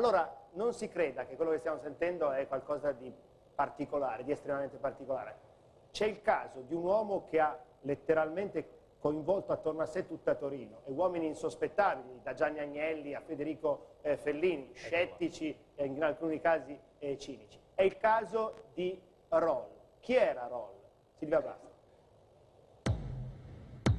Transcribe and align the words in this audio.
Allora, 0.00 0.34
non 0.52 0.72
si 0.72 0.88
creda 0.88 1.26
che 1.26 1.36
quello 1.36 1.50
che 1.50 1.58
stiamo 1.58 1.78
sentendo 1.78 2.30
è 2.30 2.48
qualcosa 2.48 2.90
di 2.90 3.12
particolare, 3.54 4.24
di 4.24 4.32
estremamente 4.32 4.78
particolare. 4.78 5.36
C'è 5.90 6.06
il 6.06 6.22
caso 6.22 6.62
di 6.62 6.72
un 6.72 6.84
uomo 6.84 7.26
che 7.28 7.38
ha 7.38 7.54
letteralmente 7.82 8.78
coinvolto 8.98 9.52
attorno 9.52 9.82
a 9.82 9.86
sé 9.86 10.06
tutta 10.06 10.34
Torino 10.36 10.80
e 10.86 10.90
uomini 10.90 11.26
insospettabili, 11.26 12.20
da 12.22 12.32
Gianni 12.32 12.60
Agnelli 12.60 13.12
a 13.12 13.20
Federico 13.20 13.96
eh, 14.00 14.16
Fellini, 14.16 14.70
scettici 14.72 15.54
e 15.74 15.84
in 15.84 16.02
alcuni 16.02 16.40
casi 16.40 16.80
eh, 16.98 17.18
cinici. 17.18 17.60
È 17.74 17.82
il 17.82 17.98
caso 17.98 18.70
di 18.72 18.98
Roll. 19.28 19.68
Chi 20.00 20.14
era 20.14 20.46
Roll? 20.46 20.72
Silvia 21.18 21.42
Basta. 21.42 21.69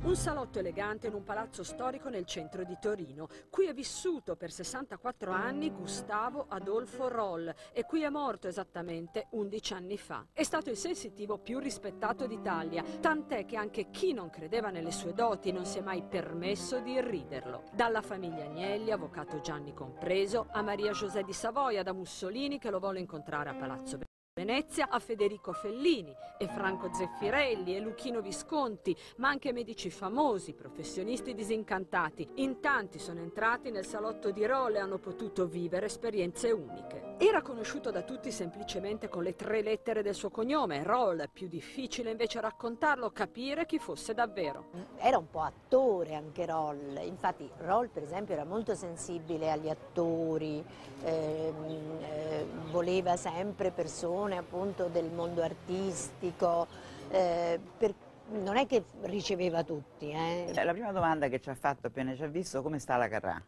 Un 0.04 0.15
salotto 0.15 0.57
elegante 0.57 1.05
in 1.05 1.13
un 1.13 1.23
palazzo 1.23 1.63
storico 1.63 2.09
nel 2.09 2.25
centro 2.25 2.63
di 2.63 2.75
Torino. 2.81 3.27
Qui 3.52 3.67
è 3.67 3.73
vissuto 3.73 4.35
per 4.35 4.52
64 4.52 5.31
anni 5.31 5.70
Gustavo 5.70 6.47
Adolfo 6.49 7.07
Roll 7.07 7.54
e 7.71 7.85
qui 7.85 8.02
è 8.02 8.09
morto 8.09 8.48
esattamente 8.48 9.27
11 9.30 9.73
anni 9.73 9.99
fa. 9.99 10.25
È 10.34 10.41
stato 10.41 10.72
il 10.72 10.75
sensitivo 10.75 11.38
più 11.38 11.59
rispettato 11.59 12.25
d'Italia, 12.25 12.84
tant'è 12.99 13.45
che 13.45 13.58
anche 13.58 13.91
chi 13.91 14.11
non 14.11 14.31
credeva 14.31 14.72
nelle 14.72 14.91
sue 14.91 15.13
doti 15.13 15.52
non 15.52 15.66
si 15.67 15.77
è 15.77 15.81
mai 15.81 16.02
permesso 16.02 16.80
di 16.80 16.94
irriderlo. 16.94 17.66
Dalla 17.72 18.02
famiglia 18.02 18.45
Agnelli, 18.45 18.89
avvocato 18.89 19.39
Gianni 19.39 19.72
compreso, 19.72 20.47
a 20.49 20.63
Maria 20.63 20.94
José 20.94 21.22
di 21.22 21.33
Savoia, 21.33 21.83
da 21.83 21.94
Mussolini 21.94 22.58
che 22.58 22.72
lo 22.72 22.80
vuole 22.80 22.99
incontrare 22.99 23.49
a 23.49 23.53
Palazzo 23.53 23.99
Venezia 24.34 24.88
a 24.88 24.98
Federico 24.99 25.52
Fellini 25.52 26.16
e 26.38 26.48
Franco 26.48 26.89
Zeffirelli 26.94 27.76
e 27.76 27.81
Luchino 27.81 28.22
Visconti, 28.22 28.95
ma 29.17 29.27
anche 29.27 29.52
medici 29.52 29.89
famosi, 29.89 30.53
professionisti 30.53 31.35
disincantati. 31.35 32.26
In 32.36 32.62
tanti 32.62 32.98
sono 32.98 33.20
entrati 33.20 33.72
nel 33.72 33.86
salotto 33.86 34.31
di 34.31 34.45
Rolle 34.45 34.77
e 34.77 34.80
hanno 34.80 34.99
potuto 34.99 35.48
vivere 35.48 35.88
esperienze 35.88 36.49
uniche. 36.49 37.16
Era 37.17 37.41
conosciuto 37.41 37.91
da 37.91 38.03
tutti 38.03 38.31
semplicemente 38.31 39.09
con 39.09 39.22
le 39.22 39.36
tre 39.36 39.62
lettere 39.62 40.02
del 40.02 40.16
suo 40.16 40.30
cognome, 40.30 40.81
Roll, 40.81 41.27
più 41.30 41.50
difficile 41.50 42.11
invece 42.11 42.39
raccontarlo, 42.39 43.11
capire 43.11 43.66
chi 43.66 43.80
fosse 43.80 44.14
davvero. 44.14 44.70
Era 44.95 45.17
un 45.17 45.30
po' 45.30 45.42
attore 45.42 46.16
anche 46.16 46.45
Roll, 46.45 47.02
infatti 47.03 47.52
Roll 47.58 47.89
per 47.89 48.03
esempio 48.03 48.33
era 48.33 48.45
molto 48.45 48.75
sensibile 48.75 49.52
agli 49.52 49.67
attori, 49.67 50.64
ehm, 51.03 52.00
eh, 52.02 52.45
voleva 52.72 53.17
sempre 53.17 53.72
persone 53.72 54.20
persone 54.22 54.38
appunto 54.38 54.88
del 54.88 55.09
mondo 55.09 55.41
artistico, 55.41 56.67
eh, 57.09 57.59
per, 57.77 57.94
non 58.30 58.58
è 58.58 58.67
che 58.67 58.83
riceveva 59.03 59.64
tutti. 59.64 60.11
Eh. 60.11 60.52
La 60.53 60.72
prima 60.72 60.91
domanda 60.91 61.27
che 61.27 61.39
ci 61.39 61.50
ha 61.50 61.55
fatto 61.55 61.88
appena 61.88 62.14
ci 62.16 62.23
ha 62.23 62.27
visto 62.27 62.61
come 62.61 62.77
sta 62.80 62.97
la 62.97 63.08
Carrà? 63.08 63.42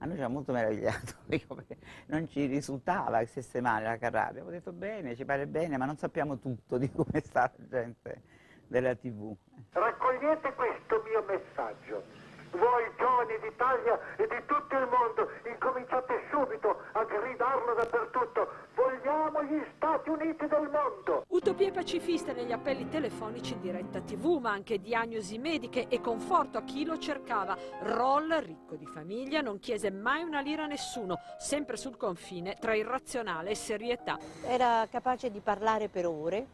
A 0.00 0.06
noi 0.06 0.16
ci 0.16 0.22
ha 0.22 0.28
molto 0.28 0.52
meravigliato, 0.52 1.14
non 2.06 2.28
ci 2.28 2.46
risultava 2.46 3.18
che 3.18 3.26
stesse 3.26 3.60
male 3.60 3.84
la 3.84 3.96
Carrà, 3.96 4.28
abbiamo 4.28 4.50
detto 4.50 4.72
bene, 4.72 5.16
ci 5.16 5.24
pare 5.24 5.46
bene, 5.46 5.76
ma 5.76 5.86
non 5.86 5.96
sappiamo 5.96 6.38
tutto 6.38 6.78
di 6.78 6.90
come 6.92 7.20
sta 7.24 7.50
la 7.56 7.66
gente 7.68 8.22
della 8.68 8.94
tv. 8.94 9.34
Raccogliete 9.72 10.54
questo 10.54 11.02
mio 11.04 11.24
messaggio, 11.26 12.04
voi 12.52 12.84
giovani 12.96 13.38
d'Italia 13.40 13.98
e 14.16 14.26
di 14.26 14.42
tutto 14.46 14.76
il 14.76 14.88
mondo, 14.88 15.30
incominciate 15.44 16.22
subito 16.30 16.80
a 16.92 17.04
gridarlo 17.04 17.74
dappertutto, 17.74 18.48
vogliamo 18.74 19.42
gli 19.44 19.62
Stati 19.76 20.08
Uniti 20.08 20.46
del 20.46 20.70
mondo. 20.70 21.24
Utopie 21.28 21.70
pacifiste 21.70 22.32
negli 22.32 22.52
appelli 22.52 22.88
telefonici 22.88 23.54
in 23.54 23.60
diretta 23.60 24.00
tv, 24.00 24.38
ma 24.40 24.50
anche 24.50 24.80
diagnosi 24.80 25.38
mediche 25.38 25.88
e 25.88 26.00
conforto 26.00 26.58
a 26.58 26.62
chi 26.62 26.84
lo 26.84 26.98
cercava. 26.98 27.56
Roll, 27.82 28.38
ricco 28.40 28.76
di 28.76 28.86
famiglia, 28.86 29.40
non 29.40 29.58
chiese 29.58 29.90
mai 29.90 30.22
una 30.22 30.40
lira 30.40 30.64
a 30.64 30.66
nessuno, 30.66 31.18
sempre 31.38 31.76
sul 31.76 31.96
confine 31.96 32.56
tra 32.58 32.74
irrazionale 32.74 33.50
e 33.50 33.54
serietà. 33.54 34.18
Era 34.44 34.86
capace 34.90 35.30
di 35.30 35.40
parlare 35.40 35.88
per 35.88 36.06
ore, 36.06 36.46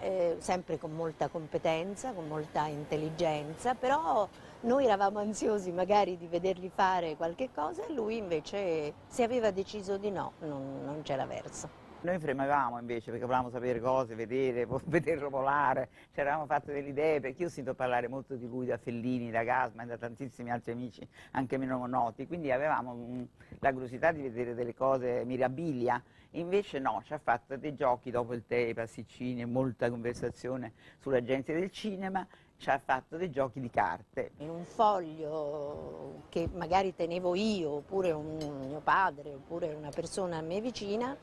eh, 0.00 0.36
sempre 0.38 0.78
con 0.78 0.92
molta 0.92 1.28
competenza, 1.28 2.12
con 2.12 2.28
molta 2.28 2.66
intelligenza, 2.66 3.74
però 3.74 4.28
noi 4.60 4.84
eravamo 4.84 5.20
ansiosi 5.20 5.70
magari 5.70 6.16
di 6.16 6.26
vedergli 6.26 6.70
fare 6.74 7.16
qualche 7.16 7.50
cosa 7.54 7.86
e 7.86 7.92
lui 7.92 8.16
invece 8.16 8.92
se 9.06 9.22
aveva 9.22 9.52
deciso 9.52 9.98
di 9.98 10.10
no, 10.10 10.32
non, 10.40 10.84
non 10.84 11.02
c'era 11.02 11.26
verso. 11.26 11.86
Noi 12.00 12.18
fremevamo 12.20 12.78
invece 12.78 13.10
perché 13.10 13.24
volevamo 13.24 13.50
sapere 13.50 13.80
cose, 13.80 14.14
vedere, 14.14 14.66
vederlo 14.86 15.30
volare, 15.30 15.88
ci 16.12 16.20
eravamo 16.20 16.46
fatti 16.46 16.66
delle 16.66 16.88
idee 16.88 17.20
perché 17.20 17.42
io 17.42 17.48
ho 17.48 17.50
sentito 17.50 17.74
parlare 17.74 18.08
molto 18.08 18.34
di 18.36 18.46
lui 18.46 18.66
da 18.66 18.78
Fellini, 18.78 19.30
da 19.30 19.42
Gasman, 19.42 19.86
da 19.86 19.96
tantissimi 19.96 20.50
altri 20.50 20.72
amici, 20.72 21.06
anche 21.32 21.56
meno 21.56 21.84
noti, 21.86 22.26
quindi 22.26 22.50
avevamo 22.52 22.94
mh, 22.94 23.28
la 23.60 23.72
curiosità 23.72 24.12
di 24.12 24.22
vedere 24.22 24.54
delle 24.54 24.74
cose 24.74 25.24
mirabilia, 25.24 26.00
invece 26.32 26.78
no, 26.78 27.00
ci 27.04 27.14
ha 27.14 27.18
fatto 27.18 27.56
dei 27.56 27.74
giochi 27.74 28.10
dopo 28.10 28.32
il 28.32 28.44
tè, 28.46 28.56
i 28.56 28.74
pasticcini, 28.74 29.44
molta 29.44 29.90
conversazione 29.90 30.74
sull'agenzia 30.98 31.54
del 31.54 31.70
cinema, 31.70 32.24
ci 32.58 32.70
ha 32.70 32.78
fatto 32.78 33.16
dei 33.16 33.30
giochi 33.30 33.60
di 33.60 33.70
carte. 33.70 34.32
In 34.38 34.50
un 34.50 34.64
foglio 34.64 36.24
che 36.28 36.48
magari 36.52 36.94
tenevo 36.94 37.34
io, 37.34 37.70
oppure 37.70 38.10
un 38.10 38.66
mio 38.66 38.80
padre, 38.80 39.34
oppure 39.34 39.72
una 39.72 39.90
persona 39.90 40.38
a 40.38 40.42
me 40.42 40.60
vicina, 40.60 41.16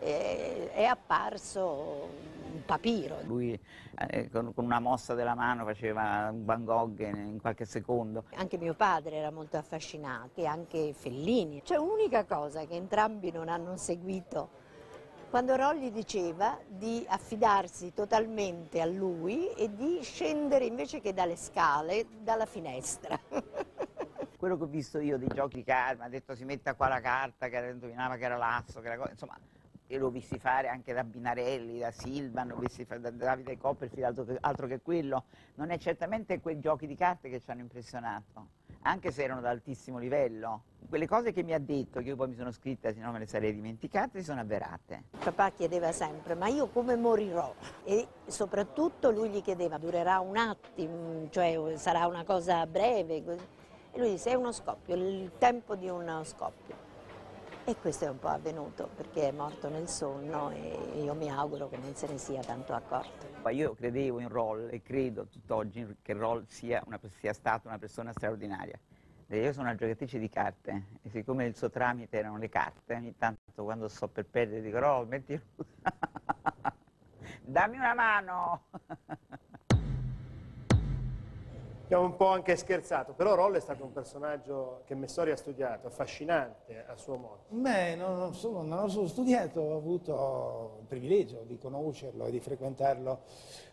eh, 0.00 0.72
è 0.72 0.84
apparso 0.84 2.08
un 2.52 2.64
papiro. 2.66 3.18
Lui 3.22 3.58
eh, 3.96 4.28
con, 4.30 4.52
con, 4.52 4.64
una 4.64 4.80
mossa 4.80 5.14
della 5.14 5.34
mano 5.34 5.64
faceva 5.64 6.28
un 6.32 6.44
Van 6.44 6.64
Gogh 6.64 6.98
in, 6.98 7.16
in, 7.16 7.40
qualche 7.40 7.64
secondo. 7.64 8.24
Anche 8.34 8.58
mio 8.58 8.74
padre 8.74 9.16
era 9.16 9.30
molto 9.30 9.56
affascinato, 9.56 10.40
e 10.40 10.46
anche 10.46 10.92
Fellini. 10.92 11.62
C'è 11.62 11.76
un'unica 11.76 12.24
cosa 12.24 12.66
che 12.66 12.74
entrambi 12.74 13.30
non 13.30 13.48
hanno 13.48 13.76
seguito 13.76 14.61
quando 15.32 15.56
Rolli 15.56 15.90
diceva 15.90 16.58
di 16.68 17.06
affidarsi 17.08 17.94
totalmente 17.94 18.82
a 18.82 18.84
lui 18.84 19.50
e 19.54 19.74
di 19.74 20.00
scendere 20.02 20.66
invece 20.66 21.00
che 21.00 21.14
dalle 21.14 21.36
scale, 21.36 22.04
dalla 22.20 22.44
finestra. 22.44 23.18
Quello 24.36 24.58
che 24.58 24.64
ho 24.64 24.66
visto 24.66 24.98
io 24.98 25.16
dei 25.16 25.30
giochi 25.32 25.64
mi 25.66 25.72
ha 25.72 26.08
detto 26.10 26.34
si 26.34 26.44
metta 26.44 26.74
qua 26.74 26.88
la 26.88 27.00
carta, 27.00 27.48
che 27.48 27.56
indovinava 27.56 28.16
che 28.16 28.24
era 28.24 28.36
l'asso, 28.36 28.82
che 28.82 28.92
era 28.92 29.08
insomma, 29.10 29.38
io 29.86 29.98
l'ho 29.98 30.10
visti 30.10 30.38
fare 30.38 30.68
anche 30.68 30.92
da 30.92 31.02
Binarelli, 31.02 31.78
da 31.78 31.92
Silvan, 31.92 32.48
l'ho 32.48 32.56
visti 32.56 32.84
fare 32.84 33.00
da 33.00 33.10
Davide 33.10 33.56
Copperfield, 33.56 34.04
altro 34.04 34.24
che, 34.24 34.36
altro 34.38 34.66
che 34.66 34.82
quello. 34.82 35.24
Non 35.54 35.70
è 35.70 35.78
certamente 35.78 36.40
quei 36.40 36.58
giochi 36.58 36.86
di 36.86 36.94
carte 36.94 37.30
che 37.30 37.40
ci 37.40 37.50
hanno 37.50 37.62
impressionato 37.62 38.48
anche 38.82 39.10
se 39.10 39.22
erano 39.22 39.40
da 39.40 39.50
altissimo 39.50 39.98
livello. 39.98 40.64
Quelle 40.88 41.06
cose 41.06 41.32
che 41.32 41.42
mi 41.42 41.54
ha 41.54 41.58
detto, 41.58 42.00
che 42.00 42.08
io 42.08 42.16
poi 42.16 42.28
mi 42.28 42.34
sono 42.34 42.50
scritta, 42.50 42.92
se 42.92 43.00
no 43.00 43.12
me 43.12 43.18
le 43.18 43.26
sarei 43.26 43.54
dimenticate, 43.54 44.18
si 44.18 44.24
sono 44.24 44.40
avverate. 44.40 45.04
Papà 45.18 45.50
chiedeva 45.50 45.90
sempre, 45.92 46.34
ma 46.34 46.48
io 46.48 46.68
come 46.68 46.96
morirò? 46.96 47.54
E 47.84 48.06
soprattutto 48.26 49.10
lui 49.10 49.30
gli 49.30 49.42
chiedeva, 49.42 49.78
durerà 49.78 50.20
un 50.20 50.36
attimo, 50.36 51.28
cioè 51.30 51.76
sarà 51.76 52.06
una 52.06 52.24
cosa 52.24 52.66
breve? 52.66 53.24
Così. 53.24 53.46
E 53.92 53.98
lui 53.98 54.10
disse, 54.10 54.30
è 54.30 54.34
uno 54.34 54.52
scoppio, 54.52 54.94
il 54.94 55.32
tempo 55.38 55.74
di 55.74 55.88
uno 55.88 56.24
scoppio. 56.24 56.90
E 57.64 57.76
questo 57.76 58.06
è 58.06 58.08
un 58.08 58.18
po' 58.18 58.28
avvenuto 58.28 58.88
perché 58.96 59.28
è 59.28 59.30
morto 59.30 59.68
nel 59.68 59.88
sonno 59.88 60.50
e 60.50 61.00
io 61.00 61.14
mi 61.14 61.30
auguro 61.30 61.68
che 61.68 61.76
non 61.76 61.94
se 61.94 62.08
ne 62.08 62.18
sia 62.18 62.40
tanto 62.40 62.72
accorto. 62.72 63.48
Io 63.50 63.74
credevo 63.74 64.18
in 64.18 64.28
Roll 64.28 64.68
e 64.70 64.82
credo 64.82 65.26
tutt'oggi 65.26 65.98
che 66.02 66.12
Roll 66.12 66.44
sia, 66.48 66.82
una, 66.86 66.98
sia 67.20 67.32
stata 67.32 67.68
una 67.68 67.78
persona 67.78 68.10
straordinaria. 68.12 68.76
Io 69.38 69.52
sono 69.54 69.68
una 69.68 69.76
giocatrice 69.76 70.18
di 70.18 70.28
carte 70.28 70.88
e 71.00 71.08
siccome 71.08 71.46
il 71.46 71.56
suo 71.56 71.70
tramite 71.70 72.18
erano 72.18 72.36
le 72.36 72.50
carte, 72.50 72.94
ogni 72.94 73.16
tanto 73.16 73.64
quando 73.64 73.88
sto 73.88 74.06
per 74.06 74.26
perdere 74.26 74.60
dico 74.60 74.78
Roll, 74.78 75.08
metti 75.08 75.40
dammi 77.40 77.78
una 77.78 77.94
mano. 77.94 78.64
Abbiamo 81.84 82.04
un 82.04 82.16
po' 82.16 82.28
anche 82.28 82.56
scherzato, 82.56 83.14
però 83.14 83.34
Roll 83.34 83.56
è 83.56 83.60
stato 83.60 83.84
un 83.84 83.92
personaggio 83.92 84.82
che 84.84 84.94
Messori 84.94 85.30
ha 85.30 85.36
studiato, 85.36 85.86
affascinante 85.86 86.84
a 86.86 86.96
suo 86.96 87.16
modo. 87.16 87.44
Beh, 87.48 87.96
non, 87.96 88.18
non, 88.18 88.34
solo, 88.34 88.62
non 88.62 88.80
ho 88.80 88.88
solo 88.88 89.06
studiato, 89.06 89.60
ho 89.60 89.76
avuto 89.76 90.76
il 90.80 90.86
privilegio 90.86 91.44
di 91.46 91.56
conoscerlo 91.56 92.26
e 92.26 92.30
di 92.30 92.40
frequentarlo, 92.40 93.22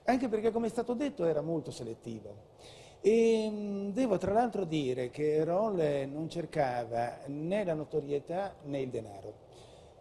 anche 0.03 0.29
perché 0.29 0.51
come 0.51 0.67
è 0.67 0.69
stato 0.69 0.93
detto 0.93 1.25
era 1.25 1.41
molto 1.41 1.71
selettivo. 1.71 2.77
E 3.01 3.89
devo 3.93 4.17
tra 4.17 4.33
l'altro 4.33 4.65
dire 4.65 5.09
che 5.09 5.43
Roll 5.43 5.79
non 6.11 6.29
cercava 6.29 7.19
né 7.27 7.63
la 7.63 7.73
notorietà 7.73 8.55
né 8.63 8.81
il 8.81 8.89
denaro, 8.89 9.33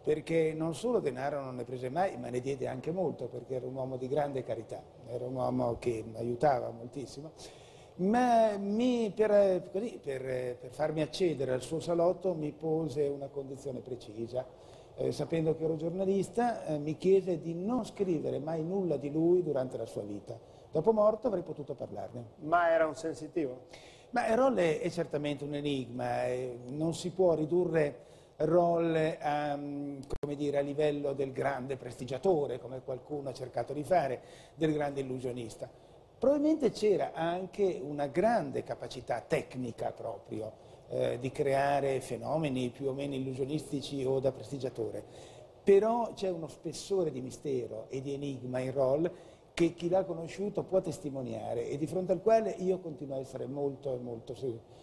perché 0.03 0.53
non 0.53 0.75
solo 0.75 0.99
denaro 0.99 1.41
non 1.41 1.55
ne 1.55 1.63
prese 1.63 1.89
mai, 1.89 2.17
ma 2.17 2.29
ne 2.29 2.41
diede 2.41 2.67
anche 2.67 2.91
molto, 2.91 3.27
perché 3.27 3.55
era 3.55 3.67
un 3.67 3.75
uomo 3.75 3.95
di 3.95 4.07
grande 4.07 4.43
carità, 4.43 4.81
era 5.07 5.25
un 5.25 5.35
uomo 5.35 5.77
che 5.79 6.03
aiutava 6.15 6.69
moltissimo 6.71 7.31
ma 7.99 8.55
mi, 8.57 9.11
per, 9.13 9.69
così, 9.71 9.99
per, 10.01 10.21
per, 10.57 10.69
farmi 10.69 11.01
accedere 11.01 11.51
al 11.51 11.61
suo 11.61 11.79
salotto 11.79 12.33
mi 12.33 12.51
pose 12.51 13.07
una 13.07 13.27
condizione 13.27 13.79
precisa. 13.79 14.45
Eh, 14.95 15.11
sapendo 15.11 15.55
che 15.55 15.63
ero 15.63 15.75
giornalista, 15.77 16.65
eh, 16.65 16.77
mi 16.77 16.97
chiese 16.97 17.39
di 17.39 17.53
non 17.53 17.85
scrivere 17.85 18.39
mai 18.39 18.63
nulla 18.63 18.97
di 18.97 19.09
lui 19.09 19.43
durante 19.43 19.77
la 19.77 19.85
sua 19.85 20.01
vita. 20.01 20.37
Dopo 20.71 20.93
morto 20.93 21.27
avrei 21.27 21.41
potuto 21.41 21.73
parlarne. 21.73 22.25
Ma 22.41 22.69
era 22.69 22.85
un 22.85 22.95
sensitivo? 22.95 23.67
Ma 24.11 24.33
Rolle 24.35 24.79
è 24.79 24.89
certamente 24.89 25.43
un 25.43 25.55
enigma, 25.55 26.25
eh, 26.25 26.59
non 26.67 26.93
si 26.93 27.09
può 27.11 27.33
ridurre 27.33 28.05
Roll 28.37 28.95
a, 29.19 29.55
come 29.55 30.35
dire, 30.35 30.59
a 30.59 30.61
livello 30.61 31.13
del 31.13 31.31
grande 31.31 31.75
prestigiatore, 31.75 32.59
come 32.59 32.81
qualcuno 32.83 33.29
ha 33.29 33.33
cercato 33.33 33.73
di 33.73 33.83
fare, 33.83 34.21
del 34.55 34.73
grande 34.73 35.01
illusionista. 35.01 35.69
Probabilmente 36.17 36.71
c'era 36.71 37.11
anche 37.13 37.79
una 37.83 38.07
grande 38.07 38.63
capacità 38.63 39.21
tecnica 39.21 39.91
proprio 39.91 40.51
eh, 40.89 41.17
di 41.19 41.31
creare 41.31 41.99
fenomeni 42.01 42.69
più 42.69 42.89
o 42.89 42.93
meno 42.93 43.15
illusionistici 43.15 44.03
o 44.03 44.19
da 44.19 44.31
prestigiatore, 44.31 45.03
però 45.63 46.13
c'è 46.13 46.29
uno 46.29 46.47
spessore 46.47 47.11
di 47.11 47.21
mistero 47.21 47.85
e 47.89 48.01
di 48.01 48.13
enigma 48.13 48.59
in 48.59 48.71
Roll 48.71 49.11
che 49.59 49.73
chi 49.73 49.89
l'ha 49.89 50.05
conosciuto 50.05 50.63
può 50.63 50.79
testimoniare 50.79 51.67
e 51.67 51.77
di 51.77 51.85
fronte 51.85 52.13
al 52.13 52.21
quale 52.21 52.51
io 52.51 52.79
continuo 52.79 53.17
a 53.17 53.19
essere 53.19 53.45
molto 53.45 53.97
molto 53.97 54.33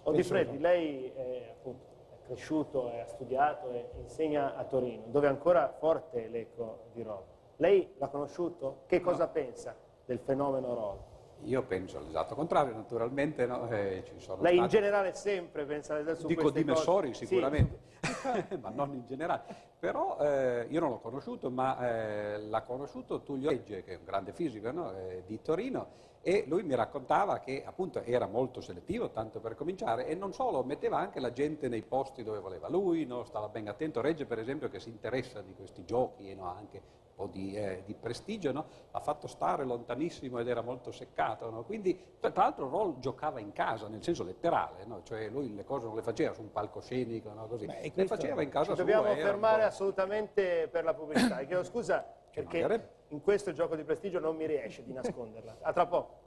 O 0.03 0.13
di 0.13 0.23
Freddi, 0.23 0.59
lei 0.59 1.11
è, 1.15 1.49
appunto, 1.51 1.87
è 2.11 2.27
cresciuto, 2.27 2.87
ha 2.89 3.07
studiato 3.07 3.71
e 3.71 3.89
insegna 4.03 4.55
a 4.55 4.65
Torino, 4.65 5.05
dove 5.07 5.29
è 5.29 5.31
ancora 5.31 5.75
forte 5.79 6.29
l'eco 6.29 6.91
di 6.93 7.03
Roll. 7.03 7.23
Lei 7.57 7.95
l'ha 7.97 8.09
conosciuto? 8.09 8.83
Che 8.85 9.01
cosa 9.01 9.25
no. 9.25 9.31
pensa 9.31 9.75
del 10.05 10.19
fenomeno 10.19 10.75
Roll? 10.75 10.99
Io 11.45 11.63
penso 11.63 11.99
l'esatto 12.01 12.35
contrario, 12.35 12.75
naturalmente. 12.75 13.47
No? 13.47 13.71
Eh, 13.71 14.03
Lei 14.03 14.21
stati... 14.21 14.57
in 14.57 14.67
generale 14.67 15.15
sempre 15.15 15.65
pensa 15.65 16.15
su 16.15 16.27
Dico 16.27 16.51
di 16.51 16.65
Messori 16.65 17.15
sicuramente, 17.15 17.79
sì. 17.81 17.86
ma 18.61 18.71
non 18.71 18.95
in 18.95 19.05
generale. 19.07 19.43
Però 19.79 20.19
eh, 20.19 20.67
io 20.69 20.81
non 20.81 20.91
l'ho 20.91 20.99
conosciuto, 20.99 21.51
ma 21.51 21.79
eh, 21.79 22.39
l'ha 22.39 22.63
conosciuto 22.63 23.23
Tullio 23.23 23.51
Regge, 23.51 23.83
che 23.85 23.93
è 23.93 23.97
un 23.97 24.05
grande 24.05 24.33
fisico 24.33 24.71
no? 24.71 24.93
Eh, 24.93 25.23
di 25.27 25.41
Torino, 25.43 26.05
e 26.23 26.45
lui 26.49 26.65
mi 26.65 26.75
raccontava 26.75 27.39
che 27.39 27.63
appunto 27.65 28.03
era 28.03 28.27
molto 28.27 28.61
selettivo, 28.61 29.11
tanto 29.11 29.39
per 29.39 29.55
cominciare, 29.55 30.09
e 30.09 30.17
non 30.17 30.33
solo, 30.33 30.65
metteva 30.65 30.99
anche 30.99 31.21
la 31.21 31.33
gente 31.33 31.69
nei 31.69 31.83
posti 31.83 32.25
dove 32.25 32.41
voleva 32.41 32.69
lui, 32.69 33.05
no? 33.05 33.23
stava 33.25 33.49
ben 33.49 33.69
attento. 33.69 34.01
Regge 34.01 34.25
per 34.27 34.41
esempio 34.41 34.69
che 34.69 34.81
si 34.81 34.89
interessa 34.89 35.41
di 35.41 35.55
questi 35.55 35.85
giochi, 35.85 36.35
no? 36.35 36.47
anche 36.53 36.83
po' 37.17 37.27
di, 37.27 37.55
eh, 37.55 37.83
di 37.85 37.95
prestigio, 37.95 38.53
no? 38.53 38.67
l'ha 38.93 39.01
fatto 39.01 39.27
stare 39.27 39.65
lontanissimo 39.65 40.39
ed 40.39 40.49
era 40.49 40.61
molto 40.61 40.93
seccato. 40.93 41.51
No? 41.51 41.65
Quindi, 41.65 41.99
tra 42.21 42.31
l'altro, 42.35 42.69
Roll 42.69 42.99
giocava 42.99 43.41
in 43.41 43.53
casa, 43.53 43.89
nel 43.89 44.03
senso 44.03 44.23
letterale, 44.23 44.85
no? 44.85 45.03
cioè 45.03 45.29
lui 45.29 45.55
le 45.55 45.65
cose 45.65 45.87
non 45.87 45.97
le 45.97 46.03
faceva 46.03 46.35
su 46.35 46.43
un 46.43 46.53
palcoscenico, 46.53 47.31
così. 47.49 47.67
Beh, 47.67 47.93
le 47.95 48.07
faceva 48.07 48.43
in 48.43 48.51
casa 48.51 48.71
Ci 48.71 48.77
dobbiamo 48.77 49.13
fermare 49.15 49.65
assolutamente 49.65 50.69
per 50.71 50.85
la 50.85 50.95
pubblicità. 50.95 51.39
E 51.39 51.47
chiedo 51.47 51.65
scusa 51.65 52.05
perché 52.33 52.91
in 53.09 53.23
questo 53.23 53.53
gioco 53.53 53.77
di 53.77 53.83
prestigio 53.83 54.21
non 54.21 54.37
mi 54.37 54.47
riesce 54.47 54.85
di 54.85 54.93
nasconderla. 54.93 55.57
A 55.63 55.73
tra 55.73 55.87
poco. 55.87 56.25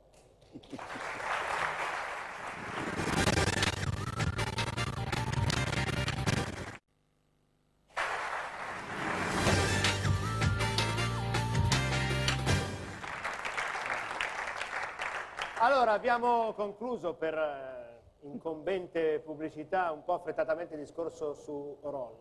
Allora, 15.90 16.04
abbiamo 16.04 16.54
concluso 16.54 17.16
per 17.16 17.34
eh, 17.34 18.28
incombente 18.28 19.20
pubblicità 19.26 19.90
un 19.90 20.04
po' 20.04 20.14
affrettatamente 20.14 20.76
il 20.76 20.82
discorso 20.82 21.34
su 21.34 21.80
Roll. 21.82 22.16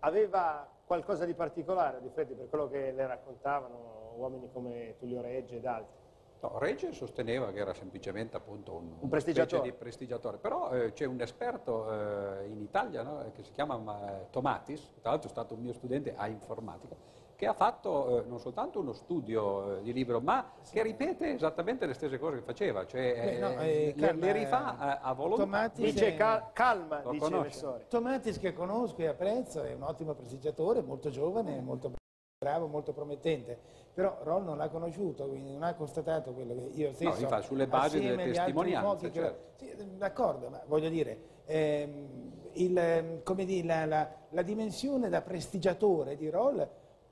Aveva 0.00 0.68
qualcosa 0.84 1.24
di 1.24 1.32
particolare, 1.32 2.00
di 2.00 2.08
Freddi, 2.08 2.34
per 2.34 2.48
quello 2.48 2.68
che 2.68 2.90
le 2.90 3.06
raccontavano 3.06 4.14
uomini 4.16 4.50
come 4.52 4.96
Tullio 4.98 5.20
Regge 5.20 5.54
ed 5.54 5.66
altri? 5.66 5.94
No, 6.40 6.58
Regge 6.58 6.92
sosteneva 6.92 7.52
che 7.52 7.60
era 7.60 7.74
semplicemente 7.74 8.36
appunto 8.36 8.74
un, 8.74 8.96
un 8.98 9.08
prestigiatore. 9.08 9.72
prestigiatore. 9.72 10.38
però 10.38 10.72
eh, 10.72 10.92
c'è 10.92 11.04
un 11.04 11.20
esperto 11.20 11.88
eh, 11.88 12.46
in 12.48 12.60
Italia 12.60 13.04
no, 13.04 13.24
che 13.32 13.44
si 13.44 13.52
chiama 13.52 14.18
eh, 14.18 14.30
Tomatis, 14.30 14.94
tra 15.00 15.10
l'altro 15.10 15.28
è 15.28 15.30
stato 15.30 15.54
un 15.54 15.60
mio 15.60 15.74
studente 15.74 16.12
a 16.16 16.26
informatica, 16.26 16.96
che 17.36 17.46
ha 17.46 17.52
fatto 17.52 18.24
eh, 18.24 18.28
non 18.28 18.40
soltanto 18.40 18.80
uno 18.80 18.94
studio 18.94 19.76
eh, 19.76 19.82
di 19.82 19.92
libro, 19.92 20.20
ma 20.20 20.52
che 20.70 20.82
ripete 20.82 21.34
esattamente 21.34 21.84
le 21.84 21.92
stesse 21.92 22.18
cose 22.18 22.38
che 22.38 22.42
faceva, 22.42 22.86
cioè 22.86 23.14
Beh, 23.14 23.38
no, 23.38 23.60
eh, 23.60 23.92
le, 23.94 24.12
le, 24.14 24.32
rifà 24.32 24.78
a, 24.78 24.98
a 25.00 25.12
volontà. 25.12 25.42
Tomatis 25.44 25.92
dice 25.92 26.14
cal 26.16 26.52
calma, 26.52 27.02
Lo 27.02 27.10
dice 27.10 27.28
Messori. 27.30 27.84
Tomatis 27.88 28.38
che 28.38 28.54
conosco 28.54 29.02
e 29.02 29.06
apprezzo, 29.08 29.62
è 29.62 29.74
un 29.74 29.82
ottimo 29.82 30.14
prestigiatore, 30.14 30.80
molto 30.80 31.10
giovane, 31.10 31.60
molto 31.60 31.92
bravo, 32.38 32.66
molto 32.68 32.94
promettente, 32.94 33.58
però 33.92 34.18
Roll 34.22 34.44
non 34.44 34.56
l'ha 34.56 34.68
conosciuto, 34.68 35.26
quindi 35.28 35.52
non 35.52 35.62
ha 35.62 35.74
constatato 35.74 36.32
quello 36.32 36.54
che 36.54 36.60
io 36.72 36.92
stesso... 36.94 37.12
No, 37.12 37.20
infatti, 37.20 37.46
sulle 37.46 37.66
basi 37.66 38.00
delle 38.00 38.32
testimonianze, 38.32 39.12
certo. 39.12 39.52
sì, 39.56 39.96
d'accordo, 39.96 40.48
ma 40.48 40.62
voglio 40.66 40.88
dire, 40.88 41.18
ehm, 41.44 42.32
il, 42.52 42.78
ehm, 42.78 43.34
dire, 43.44 43.66
la, 43.66 43.84
la, 43.84 44.10
la 44.30 44.42
dimensione 44.42 45.10
da 45.10 45.20
prestigiatore 45.20 46.16
di 46.16 46.30
Roll 46.30 46.66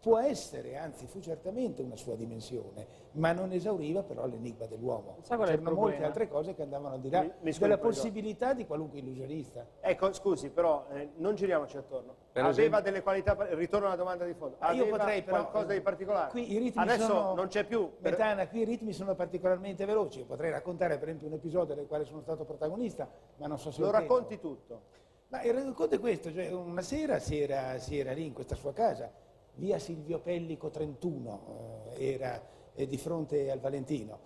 può 0.05 0.19
essere, 0.19 0.77
anzi 0.77 1.07
fu 1.07 1.19
certamente 1.19 1.81
una 1.81 1.97
sua 1.97 2.15
dimensione, 2.15 2.87
ma 3.13 3.33
non 3.33 3.53
esauriva 3.53 4.03
però 4.03 4.27
l'enigma 4.27 4.67
dell'uomo. 4.67 5.17
C'erano 5.27 5.73
molte 5.73 6.05
altre 6.05 6.29
cose 6.29 6.55
che 6.55 6.61
andavano 6.61 6.97
al 6.97 7.01
di 7.01 7.09
là 7.09 7.23
mi, 7.23 7.33
mi 7.41 7.53
della 7.53 7.79
possibilità 7.79 8.53
di 8.53 8.67
qualunque 8.67 8.99
illusionista. 8.99 9.67
Ecco, 9.81 10.13
scusi, 10.13 10.51
però 10.51 10.87
eh, 10.93 11.13
non 11.17 11.35
giriamoci 11.35 11.79
attorno. 11.79 12.17
Per 12.33 12.43
Aveva 12.43 12.51
esempio... 12.51 12.83
delle 12.83 13.03
qualità, 13.03 13.35
ritorno 13.55 13.87
alla 13.87 13.97
domanda 13.97 14.27
di 14.27 14.35
fondo, 14.35 14.57
Aveva 14.59 14.85
io 14.85 14.91
potrei 14.91 15.23
però, 15.23 15.37
qualcosa 15.49 15.73
di 15.73 15.81
particolare? 15.81 16.31
Qui 16.33 16.53
i 16.53 16.59
ritmi 16.59 16.83
Adesso 16.83 17.07
sono, 17.07 17.35
non 17.35 17.49
c'è 17.49 17.65
più. 17.65 17.91
Per... 17.99 18.11
Metana, 18.11 18.47
qui 18.47 18.61
i 18.61 18.65
ritmi 18.65 18.93
sono 18.93 19.15
particolarmente 19.15 19.87
veloci, 19.87 20.19
io 20.19 20.27
potrei 20.27 20.51
raccontare 20.51 20.99
per 20.99 21.09
esempio 21.09 21.29
un 21.29 21.35
episodio 21.35 21.75
del 21.75 21.87
quale 21.87 22.05
sono 22.05 22.21
stato 22.21 22.45
protagonista, 22.45 23.09
ma 23.39 23.47
non 23.47 23.59
so 23.59 23.71
se 23.71 23.81
lo 23.81 23.91
racconti 23.91 24.39
tutto. 24.39 24.83
Ma 25.29 25.41
il 25.41 25.55
racconto 25.55 25.95
è 25.95 25.99
questo, 25.99 26.31
cioè 26.31 26.53
una 26.53 26.83
sera 26.83 27.19
si 27.19 27.41
era, 27.41 27.79
si 27.79 27.99
era 27.99 28.13
lì 28.13 28.27
in 28.27 28.35
questa 28.35 28.55
sua 28.55 28.75
casa, 28.75 29.11
via 29.57 29.79
Silvio 29.79 30.21
Pellico 30.21 30.71
31, 30.71 31.93
eh, 31.97 32.13
era 32.13 32.43
di 32.75 32.99
fronte 32.99 33.51
al 33.51 33.61
Valentino. 33.61 34.19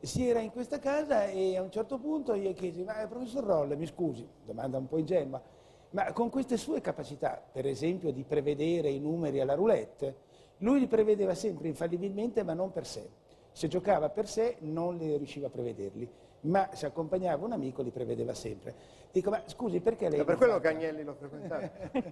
Si 0.00 0.28
era 0.28 0.38
in 0.40 0.50
questa 0.50 0.78
casa 0.78 1.26
e 1.26 1.56
a 1.56 1.62
un 1.62 1.70
certo 1.70 1.98
punto 1.98 2.36
gli 2.36 2.52
chiesi, 2.54 2.84
ma 2.84 3.04
professor 3.08 3.42
Rolle, 3.42 3.74
mi 3.74 3.86
scusi, 3.86 4.26
domanda 4.44 4.78
un 4.78 4.86
po' 4.86 4.98
ingenua, 4.98 5.42
ma 5.90 6.12
con 6.12 6.30
queste 6.30 6.56
sue 6.56 6.80
capacità, 6.80 7.42
per 7.50 7.66
esempio 7.66 8.12
di 8.12 8.22
prevedere 8.22 8.90
i 8.90 9.00
numeri 9.00 9.40
alla 9.40 9.54
roulette, 9.54 10.26
lui 10.58 10.80
li 10.80 10.86
prevedeva 10.86 11.34
sempre 11.34 11.68
infallibilmente 11.68 12.42
ma 12.44 12.52
non 12.52 12.70
per 12.70 12.86
sé. 12.86 13.08
Se 13.50 13.66
giocava 13.66 14.08
per 14.08 14.28
sé 14.28 14.56
non 14.60 14.98
riusciva 14.98 15.48
a 15.48 15.50
prevederli 15.50 16.08
ma 16.40 16.68
se 16.72 16.86
accompagnava 16.86 17.44
un 17.44 17.52
amico 17.52 17.82
li 17.82 17.90
prevedeva 17.90 18.34
sempre. 18.34 18.74
Dico, 19.10 19.30
ma 19.30 19.42
scusi, 19.46 19.80
perché 19.80 20.08
lei... 20.08 20.20
È 20.20 20.24
per 20.26 20.36
quello 20.36 20.60
che 20.60 20.68
Agnelli 20.68 21.02
lo 21.02 21.14
frequentava. 21.14 21.70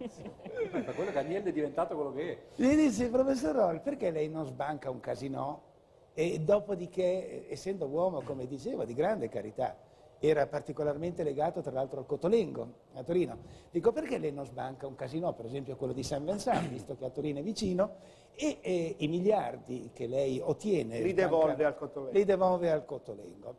sì. 0.09 0.31
Per 0.71 0.95
quello 0.95 1.11
che 1.11 1.19
Agnelli 1.19 1.51
è 1.51 1.53
diventato 1.53 1.95
quello 1.95 2.13
che 2.13 2.33
è. 2.33 2.39
Gli 2.55 2.75
disse, 2.75 3.09
professor 3.09 3.55
Roll, 3.55 3.81
perché 3.81 4.11
lei 4.11 4.29
non 4.29 4.47
sbanca 4.47 4.91
un 4.91 5.01
casino? 5.01 5.75
E 6.15 6.41
dopodiché, 6.41 7.47
essendo 7.49 7.87
uomo, 7.87 8.23
come 8.23 8.47
diceva, 8.47 8.85
di 8.85 8.95
grande 8.95 9.29
carità, 9.29 9.77
era 10.19 10.47
particolarmente 10.47 11.23
legato 11.23 11.61
tra 11.61 11.73
l'altro 11.73 12.01
al 12.01 12.07
Cotolengo, 12.07 12.73
a 12.95 13.03
Torino. 13.03 13.37
Dico, 13.71 13.93
perché 13.93 14.19
lei 14.19 14.33
non 14.33 14.47
sbanca 14.47 14.87
un 14.87 14.95
casino, 14.95 15.35
per 15.35 15.45
esempio 15.45 15.77
quello 15.77 15.93
di 15.93 16.03
San 16.03 16.25
Vincent, 16.25 16.69
visto 16.73 16.97
che 16.97 17.05
a 17.05 17.11
Torino 17.11 17.41
è 17.41 17.43
vicino, 17.43 17.97
e, 18.35 18.59
e 18.63 18.95
i 18.99 19.09
miliardi 19.09 19.91
che 19.93 20.07
lei 20.07 20.41
ottiene... 20.43 21.01
Li 21.01 21.13
devolve 21.13 21.65
al 21.65 21.77
Cotolengo. 21.77 22.19
Li 22.19 22.25
devolve 22.25 22.71
al 22.71 22.85
Cotolengo. 22.85 23.57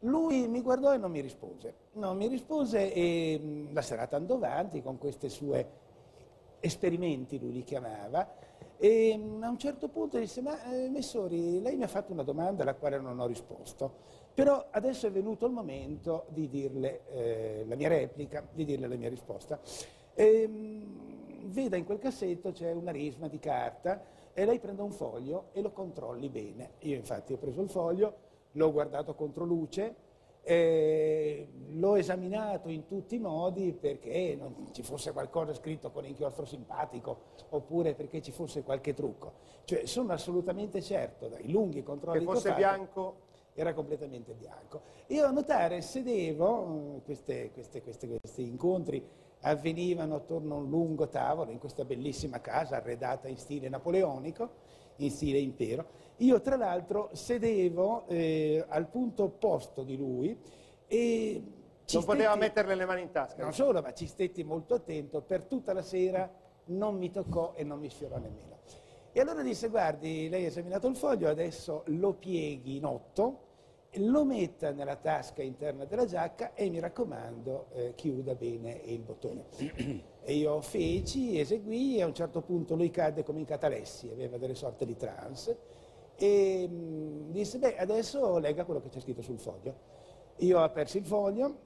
Lui 0.00 0.46
mi 0.46 0.60
guardò 0.62 0.94
e 0.94 0.98
non 0.98 1.10
mi 1.10 1.20
rispose. 1.20 1.74
Non 1.92 2.16
mi 2.16 2.28
rispose 2.28 2.92
e 2.92 3.40
mm, 3.40 3.72
la 3.72 3.82
serata 3.82 4.16
andò 4.16 4.34
avanti 4.34 4.82
con 4.82 4.98
questi 4.98 5.28
suoi 5.28 5.64
esperimenti, 6.60 7.38
lui 7.38 7.52
li 7.52 7.64
chiamava, 7.64 8.28
e 8.76 9.16
mm, 9.16 9.42
a 9.42 9.48
un 9.48 9.58
certo 9.58 9.88
punto 9.88 10.18
disse, 10.18 10.40
ma 10.40 10.62
eh, 10.70 10.88
Messori, 10.88 11.60
lei 11.60 11.76
mi 11.76 11.82
ha 11.82 11.88
fatto 11.88 12.12
una 12.12 12.22
domanda 12.22 12.62
alla 12.62 12.74
quale 12.74 12.98
non 13.00 13.18
ho 13.18 13.26
risposto, 13.26 13.92
però 14.34 14.66
adesso 14.70 15.08
è 15.08 15.10
venuto 15.10 15.46
il 15.46 15.52
momento 15.52 16.26
di 16.28 16.48
dirle 16.48 17.00
eh, 17.10 17.64
la 17.66 17.74
mia 17.74 17.88
replica, 17.88 18.46
di 18.52 18.64
dirle 18.64 18.86
la 18.86 18.96
mia 18.96 19.08
risposta. 19.08 19.58
E, 20.14 20.46
mm, 20.46 21.08
veda 21.46 21.76
in 21.76 21.84
quel 21.84 21.98
cassetto 21.98 22.52
c'è 22.52 22.72
una 22.72 22.92
risma 22.92 23.26
di 23.28 23.38
carta 23.38 24.00
e 24.32 24.44
lei 24.44 24.60
prende 24.60 24.82
un 24.82 24.92
foglio 24.92 25.48
e 25.52 25.60
lo 25.60 25.72
controlli 25.72 26.28
bene. 26.28 26.72
Io 26.80 26.94
infatti 26.94 27.32
ho 27.32 27.36
preso 27.36 27.60
il 27.60 27.68
foglio, 27.68 28.27
l'ho 28.52 28.72
guardato 28.72 29.14
contro 29.14 29.44
luce, 29.44 29.94
eh, 30.42 31.46
l'ho 31.72 31.96
esaminato 31.96 32.70
in 32.70 32.86
tutti 32.86 33.16
i 33.16 33.18
modi 33.18 33.76
perché 33.78 34.34
non 34.38 34.68
ci 34.72 34.82
fosse 34.82 35.12
qualcosa 35.12 35.52
scritto 35.52 35.90
con 35.90 36.06
inchiostro 36.06 36.46
simpatico 36.46 37.34
oppure 37.50 37.94
perché 37.94 38.22
ci 38.22 38.32
fosse 38.32 38.62
qualche 38.62 38.94
trucco. 38.94 39.32
Cioè 39.64 39.84
sono 39.84 40.12
assolutamente 40.12 40.80
certo 40.80 41.28
dai 41.28 41.50
lunghi 41.50 41.82
controlli 41.82 42.20
che 42.20 42.24
fosse 42.24 42.50
che 42.50 42.56
bianco 42.56 43.26
era 43.54 43.74
completamente 43.74 44.32
bianco. 44.32 44.82
Io 45.08 45.26
a 45.26 45.30
notare 45.30 45.82
sedevo, 45.82 47.02
queste, 47.04 47.50
queste, 47.52 47.82
queste, 47.82 48.08
questi 48.08 48.46
incontri 48.46 49.06
avvenivano 49.40 50.14
attorno 50.14 50.54
a 50.54 50.58
un 50.58 50.68
lungo 50.68 51.08
tavolo 51.08 51.50
in 51.50 51.58
questa 51.58 51.84
bellissima 51.84 52.40
casa 52.40 52.76
arredata 52.76 53.28
in 53.28 53.36
stile 53.36 53.68
napoleonico, 53.68 54.50
in 54.96 55.10
stile 55.10 55.38
impero, 55.38 55.86
io 56.18 56.40
tra 56.40 56.56
l'altro 56.56 57.10
sedevo 57.12 58.06
eh, 58.08 58.64
al 58.66 58.88
punto 58.88 59.24
opposto 59.24 59.82
di 59.82 59.96
lui 59.96 60.36
e 60.86 61.42
Non 61.92 62.04
poteva 62.04 62.30
stetti- 62.30 62.38
metterle 62.38 62.74
le 62.74 62.84
mani 62.86 63.02
in 63.02 63.10
tasca. 63.10 63.42
Non 63.42 63.52
solo, 63.52 63.80
ma 63.82 63.92
ci 63.92 64.06
stetti 64.06 64.42
molto 64.42 64.74
attento, 64.74 65.22
per 65.22 65.44
tutta 65.44 65.72
la 65.72 65.82
sera 65.82 66.30
non 66.66 66.96
mi 66.96 67.10
toccò 67.10 67.52
e 67.54 67.62
non 67.64 67.78
mi 67.78 67.88
sfiorò 67.88 68.18
nemmeno. 68.18 68.58
E 69.12 69.20
allora 69.20 69.42
disse, 69.42 69.68
guardi, 69.68 70.28
lei 70.28 70.44
ha 70.44 70.48
esaminato 70.48 70.86
il 70.88 70.96
foglio, 70.96 71.28
adesso 71.28 71.82
lo 71.86 72.14
pieghi 72.14 72.76
in 72.76 72.84
otto, 72.84 73.46
lo 73.92 74.24
metta 74.24 74.70
nella 74.70 74.96
tasca 74.96 75.42
interna 75.42 75.86
della 75.86 76.04
giacca 76.04 76.52
e 76.52 76.68
mi 76.68 76.78
raccomando 76.78 77.68
eh, 77.72 77.94
chiuda 77.94 78.34
bene 78.34 78.80
il 78.84 79.00
bottone. 79.00 79.46
e 80.22 80.34
io 80.34 80.60
feci, 80.60 81.38
eseguì 81.40 81.96
e 81.96 82.02
a 82.02 82.06
un 82.06 82.14
certo 82.14 82.42
punto 82.42 82.74
lui 82.74 82.90
cadde 82.90 83.22
come 83.22 83.38
in 83.38 83.46
catalessi, 83.46 84.10
aveva 84.10 84.36
delle 84.36 84.54
sorte 84.54 84.84
di 84.84 84.96
trance 84.96 85.77
e 86.18 86.68
mh, 86.68 87.30
disse, 87.30 87.58
beh 87.58 87.76
adesso 87.76 88.38
legga 88.38 88.64
quello 88.64 88.80
che 88.80 88.88
c'è 88.88 89.00
scritto 89.00 89.22
sul 89.22 89.38
foglio. 89.38 89.96
Io 90.38 90.58
apersi 90.58 90.98
il 90.98 91.04
foglio 91.04 91.58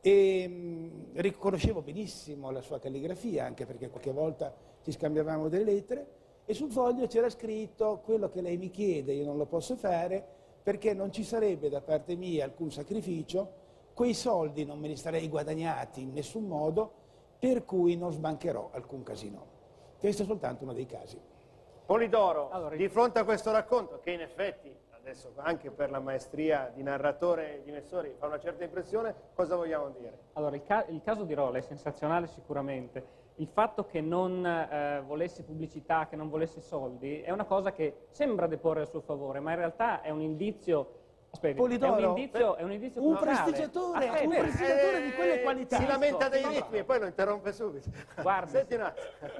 e 0.00 0.48
mh, 0.48 1.20
riconoscevo 1.20 1.82
benissimo 1.82 2.50
la 2.50 2.62
sua 2.62 2.78
calligrafia, 2.78 3.44
anche 3.44 3.66
perché 3.66 3.90
qualche 3.90 4.12
volta 4.12 4.54
ci 4.82 4.90
scambiavamo 4.90 5.48
delle 5.48 5.64
lettere, 5.64 6.06
e 6.46 6.54
sul 6.54 6.70
foglio 6.70 7.06
c'era 7.06 7.28
scritto 7.28 8.00
quello 8.04 8.28
che 8.28 8.40
lei 8.40 8.56
mi 8.56 8.70
chiede, 8.70 9.12
io 9.12 9.24
non 9.24 9.36
lo 9.36 9.46
posso 9.46 9.76
fare, 9.76 10.26
perché 10.62 10.94
non 10.94 11.12
ci 11.12 11.24
sarebbe 11.24 11.68
da 11.68 11.80
parte 11.82 12.16
mia 12.16 12.44
alcun 12.44 12.70
sacrificio, 12.70 13.62
quei 13.94 14.14
soldi 14.14 14.64
non 14.64 14.78
me 14.78 14.88
li 14.88 14.96
sarei 14.96 15.28
guadagnati 15.28 16.02
in 16.02 16.12
nessun 16.12 16.44
modo, 16.44 16.92
per 17.38 17.64
cui 17.64 17.96
non 17.96 18.12
sbancherò 18.12 18.70
alcun 18.72 19.02
casino. 19.02 19.46
Questo 19.98 20.22
è 20.22 20.26
soltanto 20.26 20.64
uno 20.64 20.72
dei 20.72 20.86
casi. 20.86 21.18
Polidoro, 21.86 22.48
Allora, 22.50 22.76
di 22.76 22.88
fronte 22.88 23.18
a 23.18 23.24
questo 23.24 23.52
racconto, 23.52 24.00
che 24.00 24.10
in 24.10 24.22
effetti, 24.22 24.74
adesso 24.90 25.32
anche 25.36 25.70
per 25.70 25.90
la 25.90 26.00
maestria 26.00 26.70
di 26.74 26.82
narratore 26.82 27.56
e 27.56 27.62
di 27.62 27.70
Messori, 27.70 28.14
fa 28.18 28.26
una 28.26 28.38
certa 28.38 28.64
impressione, 28.64 29.14
cosa 29.34 29.54
vogliamo 29.54 29.90
dire? 29.90 30.18
Allora, 30.32 30.56
il, 30.56 30.62
ca- 30.62 30.86
il 30.88 31.02
caso 31.02 31.24
di 31.24 31.34
Rolla 31.34 31.58
è 31.58 31.60
sensazionale 31.60 32.26
sicuramente. 32.26 33.22
Il 33.36 33.48
fatto 33.48 33.84
che 33.84 34.00
non 34.00 34.46
eh, 34.46 35.02
volesse 35.04 35.42
pubblicità, 35.42 36.06
che 36.06 36.16
non 36.16 36.30
volesse 36.30 36.62
soldi, 36.62 37.20
è 37.20 37.30
una 37.30 37.44
cosa 37.44 37.72
che 37.72 38.06
sembra 38.10 38.46
deporre 38.46 38.82
a 38.82 38.86
suo 38.86 39.02
favore, 39.02 39.40
ma 39.40 39.50
in 39.50 39.56
realtà 39.58 40.00
è 40.00 40.10
un 40.10 40.20
indizio... 40.22 41.02
Aspetti, 41.34 41.56
Polidoro, 41.56 41.96
è 41.96 42.04
un 42.04 42.16
indizio, 42.16 42.54
è 42.56 42.62
un 42.62 42.72
indizio 42.72 43.02
un 43.04 43.16
prestigiatore, 43.18 44.06
Aspetta, 44.06 44.24
un 44.24 44.30
prestigiatore 44.38 45.02
di 45.02 45.12
quelle 45.14 45.40
Eh, 45.40 45.42
qualità. 45.42 45.76
Si 45.78 45.86
lamenta 45.86 46.28
dei 46.28 46.42
no. 46.42 46.48
ritmi 46.50 46.78
e 46.78 46.84
poi 46.84 46.98
lo 47.00 47.06
interrompe 47.06 47.52
subito. 47.52 47.90
Attimo. 48.24 48.92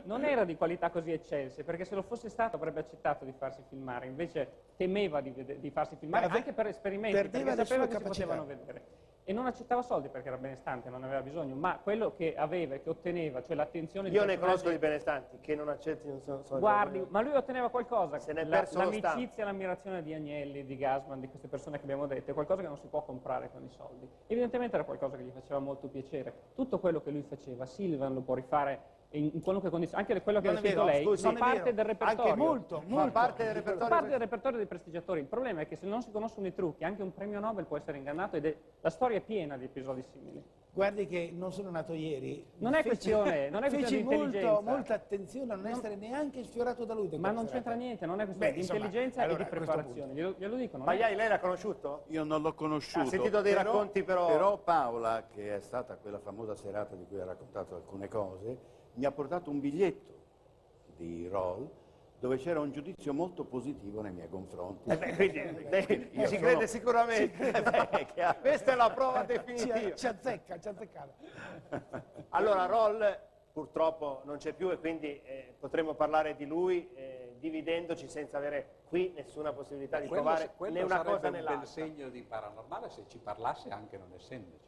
non 0.05 0.25
era 0.25 0.45
di 0.45 0.57
qualità 0.57 0.91
così 0.91 1.13
eccelse, 1.13 1.63
perché 1.63 1.85
se 1.85 1.95
lo 1.95 2.03
fosse 2.03 2.29
stato 2.29 2.57
avrebbe 2.57 2.81
accettato 2.81 3.25
di 3.25 3.33
farsi 3.33 3.63
filmare, 3.69 4.07
invece 4.07 4.49
temeva 4.77 5.21
di, 5.21 5.33
di 5.61 5.71
farsi 5.71 5.95
filmare 5.97 6.27
Ave- 6.27 6.39
anche 6.39 6.53
per 6.53 6.67
esperimenti, 6.67 7.17
perdeva 7.17 7.55
perché 7.55 7.65
sapeva 7.65 7.87
che 7.87 7.93
si 7.93 7.99
capacità. 7.99 8.27
potevano 8.27 8.47
vedere. 8.49 8.83
E 9.27 9.33
non 9.33 9.47
accettava 9.47 9.81
soldi 9.81 10.09
perché 10.11 10.29
era 10.29 10.37
benestante, 10.37 10.91
non 10.91 11.03
aveva 11.03 11.23
bisogno, 11.23 11.55
ma 11.55 11.79
quello 11.83 12.15
che 12.15 12.35
aveva 12.37 12.75
e 12.75 12.83
che 12.83 12.91
otteneva, 12.91 13.43
cioè 13.43 13.57
l'attenzione 13.57 14.11
di 14.11 14.17
Io 14.17 14.25
ne 14.27 14.39
conosco 14.39 14.69
di 14.69 14.77
benestanti 14.77 15.39
che 15.41 15.55
non 15.55 15.71
accettino 15.71 16.21
sono, 16.21 16.43
sono 16.43 16.61
Guardi, 16.61 17.03
ma 17.09 17.23
lui 17.23 17.33
otteneva 17.33 17.71
qualcosa. 17.71 18.19
Se 18.19 18.35
n'è 18.35 18.45
La- 18.45 18.69
l'amicizia 18.73 19.43
e 19.43 19.47
l'ammirazione 19.47 20.03
di 20.03 20.13
Agnelli, 20.13 20.67
di 20.67 20.77
Gasman, 20.77 21.21
di 21.21 21.29
queste 21.29 21.49
persone 21.49 21.79
che 21.79 21.85
abbiamo 21.85 22.05
detto, 22.07 22.33
è 22.33 22.35
qualcosa 22.35 22.61
che 22.61 22.69
non 22.69 22.77
si 22.77 22.87
può 22.87 23.03
comprare 23.03 23.51
con 23.51 23.65
i 23.65 23.71
soldi. 23.71 24.07
Evidentemente 24.27 24.75
era 24.77 24.85
qualcosa 24.85 25.17
che 25.17 25.23
gli 25.23 25.33
faceva 25.33 25.59
molto 25.59 25.89
piacere. 25.89 26.33
Tutto 26.55 26.79
quello 26.79 27.01
che 27.01 27.11
lui 27.11 27.23
faceva, 27.23 27.65
Silvan 27.65 28.13
lo 28.13 28.21
può 28.21 28.35
rifare 28.35 28.79
in, 29.19 29.31
in 29.35 29.41
qualunque 29.41 29.71
condizione, 29.71 30.03
anche 30.03 30.21
quello 30.23 30.41
che 30.41 30.47
Non 30.49 30.57
ha 30.57 30.61
scritto 30.61 30.85
vero, 30.85 30.93
lei, 30.97 31.05
scusi, 31.05 31.23
fa 31.23 31.31
non 31.31 31.39
parte 31.39 31.75
del 31.75 31.85
repertorio. 31.85 32.23
Anche 32.33 32.37
molto, 32.45 32.81
Fa 32.81 32.87
molto. 32.89 33.13
parte 33.13 33.45
del 33.45 33.53
Fa 33.53 33.59
repertorio. 33.59 33.89
parte 33.89 34.09
del 34.11 34.19
repertorio 34.19 34.57
dei 34.59 34.67
prestigiatori. 34.67 35.21
Il 35.21 35.27
problema 35.27 35.61
è 35.61 35.67
che 35.69 35.77
se 35.77 35.87
non 35.87 36.03
si 36.03 36.11
conoscono 36.11 36.47
i 36.47 36.55
trucchi, 36.55 36.85
anche 36.85 37.03
un 37.03 37.13
premio 37.15 37.39
Nobel 37.41 37.65
può 37.67 37.77
essere 37.77 37.99
ingannato 37.99 38.37
ed 38.37 38.47
è, 38.47 38.57
la 38.81 38.91
storia 38.91 39.19
è 39.19 39.21
piena 39.21 39.57
di 39.57 39.65
episodi 39.65 40.03
simili. 40.03 40.43
Guardi 40.75 41.07
che 41.07 41.31
non 41.33 41.53
sono 41.53 41.71
nato 41.71 41.93
ieri. 41.93 42.45
Non 42.59 42.75
è 42.75 42.83
questione- 42.83 43.49
non 43.49 43.63
è 43.63 43.71
feci 43.71 43.83
questione 43.83 44.03
di 44.03 44.09
molto, 44.09 44.25
intelligenza. 44.25 44.61
molta 44.73 44.95
attenzione 44.95 45.53
a 45.53 45.57
non 45.57 45.67
essere 45.69 45.95
neanche 45.95 46.43
sfiorato 46.43 46.85
da 46.85 46.95
lui. 46.95 47.17
Ma 47.17 47.31
non 47.31 47.47
c'entra 47.47 47.75
niente, 47.75 48.07
non 48.07 48.19
è 48.21 48.25
questione 48.25 48.51
Beh, 48.51 48.57
di 48.57 48.61
insomma, 48.65 48.79
intelligenza 48.85 49.23
allora, 49.23 49.41
e 49.41 49.45
di 49.45 49.51
preparazione. 49.51 50.13
Glielo, 50.15 50.35
glielo 50.37 50.57
dico, 50.57 50.77
non 50.77 50.89
è- 50.89 50.91
Magliai, 50.91 51.15
lei 51.15 51.29
l'ha 51.29 51.39
conosciuto? 51.39 52.03
Io 52.09 52.25
non 52.25 52.43
l'ho 52.43 52.55
conosciuto. 52.55 53.05
Ha 53.05 53.09
sentito 53.09 53.41
dei 53.41 53.53
però- 53.55 53.71
racconti, 53.71 54.03
però- 54.03 54.27
Però 54.27 54.59
Paola, 54.59 55.25
che 55.33 55.55
è 55.55 55.61
stata 55.61 55.95
quella 55.95 56.19
famosa 56.19 56.57
serata 56.57 56.97
di 56.97 57.07
cui 57.07 57.21
ha 57.21 57.25
raccontato 57.25 57.77
alcune 57.77 58.09
cose, 58.09 58.59
mi 58.95 59.05
ha 59.05 59.11
portato 59.13 59.51
un 59.51 59.61
biglietto 59.61 60.13
di 60.97 61.29
Roll 61.29 61.69
dove 62.19 62.37
c'era 62.39 62.61
un 62.61 62.71
giudizio 62.73 63.13
molto 63.13 63.45
positivo 63.45 64.01
nei 64.01 64.13
miei 64.13 64.29
confronti. 64.31 64.89
Eh 64.89 64.97
beh, 64.97 65.15
quindi 65.15 65.69
lei 65.69 66.09
Io 66.13 66.27
ci 66.27 66.37
sono- 66.37 66.41
crede 66.49 66.67
sicuramente. 66.67 67.51
È 67.51 68.07
chiaro. 68.15 68.39
Questa 68.41 68.73
è 68.73 68.75
la 68.77 68.91
prova 68.91 69.25
definitiva. 69.25 69.95
ci 69.95 70.07
azzecca, 70.07 70.59
ci 70.59 70.69
azzecca. 70.69 71.07
Allora, 72.31 72.65
Roll 72.67 73.19
purtroppo 73.53 74.23
non 74.25 74.39
c'è 74.39 74.53
più 74.55 74.71
e 74.71 74.79
quindi 74.79 75.21
eh, 75.23 75.55
potremmo 75.59 75.95
parlare 75.95 76.35
di 76.35 76.47
lui 76.47 76.89
eh, 76.95 77.35
dividendoci 77.39 78.09
senza 78.09 78.39
avere 78.39 78.79
qui 78.89 79.13
nessuna 79.15 79.53
possibilità 79.53 80.01
di 80.01 80.07
Quello, 80.09 80.23
provare 80.23 80.51
quello 80.57 80.75
né 80.75 80.83
una 80.83 80.97
sarebbe 80.97 81.11
cosa 81.17 81.29
né 81.31 81.39
un 81.39 81.45
bel 81.45 81.53
l'altra. 81.55 81.67
segno 81.71 82.09
di 82.09 82.23
paranormale 82.23 82.89
se 82.89 83.05
ci 83.07 83.19
parlasse 83.19 83.69
anche 83.69 83.99
non 83.99 84.11
essendoci. 84.15 84.65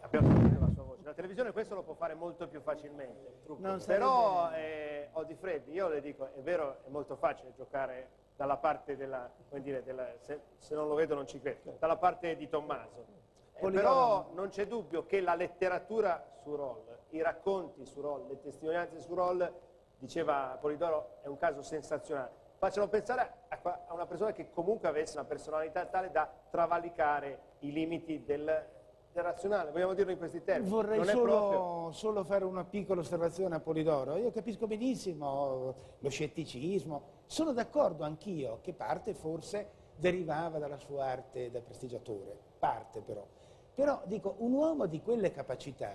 Abbiamo 0.00 0.28
sentito 0.34 0.63
sua 0.74 0.82
voce. 0.82 1.02
La 1.04 1.14
televisione 1.14 1.52
questo 1.52 1.74
lo 1.74 1.82
può 1.82 1.94
fare 1.94 2.14
molto 2.14 2.48
più 2.48 2.60
facilmente. 2.60 3.42
Però, 3.86 4.50
eh, 4.52 5.08
Odifreddi, 5.12 5.72
io 5.72 5.88
le 5.88 6.00
dico, 6.00 6.28
è 6.34 6.40
vero, 6.40 6.78
è 6.84 6.88
molto 6.90 7.16
facile 7.16 7.52
giocare 7.54 8.22
dalla 8.36 8.56
parte 8.56 8.96
della, 8.96 9.30
come 9.48 9.62
dire, 9.62 9.82
della- 9.82 10.12
se, 10.18 10.40
se 10.58 10.74
non 10.74 10.88
lo 10.88 10.94
vedo 10.94 11.14
non 11.14 11.26
ci 11.26 11.40
credo, 11.40 11.76
dalla 11.78 11.96
parte 11.96 12.36
di 12.36 12.48
Tommaso. 12.48 13.06
Eh, 13.54 13.70
però 13.70 14.30
non 14.32 14.48
c'è 14.48 14.66
dubbio 14.66 15.06
che 15.06 15.20
la 15.20 15.34
letteratura 15.36 16.24
su 16.42 16.54
Roll, 16.56 16.98
i 17.10 17.22
racconti 17.22 17.86
su 17.86 18.00
Roll, 18.00 18.26
le 18.26 18.40
testimonianze 18.40 18.98
su 19.00 19.14
Roll, 19.14 19.50
diceva 19.98 20.58
Polidoro, 20.60 21.18
è 21.22 21.28
un 21.28 21.36
caso 21.36 21.62
sensazionale. 21.62 22.42
Facciano 22.58 22.88
pensare 22.88 23.32
a, 23.48 23.84
a 23.86 23.94
una 23.94 24.06
persona 24.06 24.32
che 24.32 24.50
comunque 24.50 24.88
avesse 24.88 25.16
una 25.16 25.26
personalità 25.26 25.86
tale 25.86 26.10
da 26.10 26.28
travalicare 26.50 27.52
i 27.60 27.72
limiti 27.72 28.24
del, 28.24 28.66
del 29.14 29.22
razionale, 29.22 29.70
vogliamo 29.70 29.94
dirlo 29.94 30.10
in 30.10 30.18
questi 30.18 30.42
termini. 30.42 30.68
Vorrei 30.68 30.98
non 30.98 31.08
è 31.08 31.12
proprio... 31.12 31.30
solo, 31.30 31.92
solo 31.92 32.24
fare 32.24 32.44
una 32.44 32.64
piccola 32.64 33.00
osservazione 33.00 33.54
a 33.54 33.60
Polidoro. 33.60 34.16
Io 34.16 34.32
capisco 34.32 34.66
benissimo 34.66 35.74
lo 36.00 36.08
scetticismo, 36.08 37.02
sono 37.26 37.52
d'accordo 37.52 38.02
anch'io 38.02 38.58
che 38.60 38.72
parte 38.72 39.14
forse 39.14 39.82
derivava 39.96 40.58
dalla 40.58 40.78
sua 40.78 41.04
arte 41.04 41.50
da 41.52 41.60
prestigiatore, 41.60 42.36
parte 42.58 43.02
però. 43.02 43.24
Però 43.72 44.02
dico, 44.06 44.34
un 44.38 44.52
uomo 44.52 44.86
di 44.86 45.00
quelle 45.00 45.30
capacità 45.30 45.94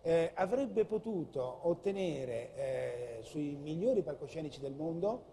eh, 0.00 0.30
avrebbe 0.34 0.86
potuto 0.86 1.58
ottenere 1.62 2.54
eh, 2.54 3.18
sui 3.20 3.54
migliori 3.54 4.02
palcoscenici 4.02 4.60
del 4.60 4.72
mondo, 4.72 5.24